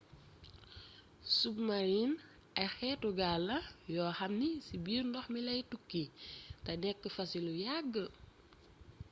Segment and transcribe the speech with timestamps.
[1.37, 2.21] submarines
[2.59, 3.57] ay xéétu gaal la
[3.93, 6.03] yoo xam ni ci biir ndox mi lay tukki
[6.63, 7.93] té nékk fa ci lu yagg